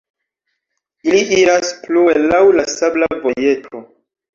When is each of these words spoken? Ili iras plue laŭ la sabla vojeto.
Ili 1.11 1.21
iras 1.43 1.71
plue 1.85 2.19
laŭ 2.27 2.43
la 2.59 2.69
sabla 2.77 3.15
vojeto. 3.23 3.89